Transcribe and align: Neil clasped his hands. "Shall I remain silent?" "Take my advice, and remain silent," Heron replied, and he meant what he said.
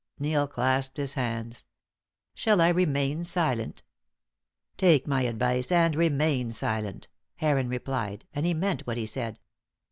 Neil 0.17 0.47
clasped 0.47 0.97
his 0.97 1.13
hands. 1.13 1.65
"Shall 2.33 2.59
I 2.59 2.69
remain 2.69 3.23
silent?" 3.23 3.83
"Take 4.75 5.05
my 5.05 5.21
advice, 5.21 5.71
and 5.71 5.95
remain 5.95 6.53
silent," 6.53 7.07
Heron 7.35 7.69
replied, 7.69 8.25
and 8.33 8.43
he 8.43 8.55
meant 8.55 8.81
what 8.87 8.97
he 8.97 9.05
said. 9.05 9.37